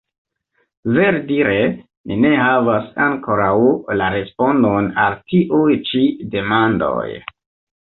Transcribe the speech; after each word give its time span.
Ver-dire 0.93 1.57
ni 2.11 2.17
ne 2.21 2.31
havas 2.45 2.89
ankoraŭ 3.09 3.51
la 4.01 4.09
respondon 4.17 4.91
al 5.05 5.21
tiuj 5.35 5.71
ĉi 5.93 6.05
demandoj. 6.35 7.07